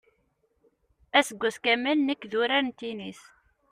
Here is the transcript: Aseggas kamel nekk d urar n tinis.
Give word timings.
Aseggas 1.17 1.57
kamel 1.63 1.97
nekk 2.01 2.21
d 2.31 2.33
urar 2.39 2.63
n 2.63 2.69
tinis. 2.79 3.21